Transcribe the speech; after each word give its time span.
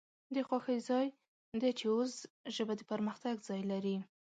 د 0.35 0.37
خوښۍ 0.47 0.79
ځای 0.89 1.05
د 1.61 1.63
چې 1.77 1.85
اوس 1.93 2.13
ژبه 2.55 2.73
د 2.77 2.81
پرمختګ 2.91 3.35
ځای 3.47 3.61
لري 3.71 3.97